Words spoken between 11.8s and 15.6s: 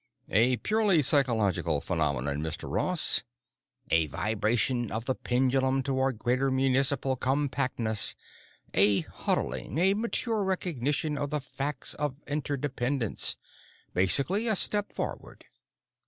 of interdependence, basically a step forward...."